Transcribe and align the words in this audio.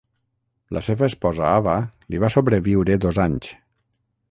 La 0.77 0.81
seva 0.87 1.05
esposa 1.11 1.43
Ava 1.59 1.75
li 2.15 2.23
va 2.25 2.33
sobreviure 2.39 2.99
dos 3.07 3.23
anys. 3.29 3.55